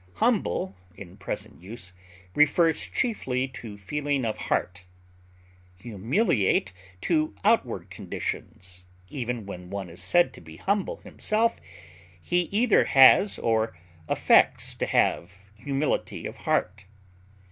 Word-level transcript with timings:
Humble 0.15 0.75
in 0.95 1.15
present 1.15 1.61
use 1.61 1.93
refers 2.33 2.87
chiefly 2.87 3.47
to 3.49 3.77
feeling 3.77 4.25
of 4.25 4.35
heart; 4.35 4.85
humiliate 5.75 6.73
to 7.01 7.35
outward 7.43 7.91
conditions; 7.91 8.83
even 9.09 9.45
when 9.45 9.69
one 9.69 9.91
is 9.91 10.01
said 10.01 10.33
to 10.33 10.57
humble 10.57 10.97
himself, 10.97 11.61
he 12.19 12.45
either 12.51 12.85
has 12.85 13.37
or 13.37 13.77
affects 14.09 14.73
to 14.73 14.87
have 14.87 15.37
humility 15.55 16.25
of 16.25 16.35
heart. 16.35 16.85